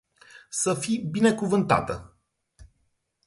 [0.59, 1.95] Sa fi binecuvanata.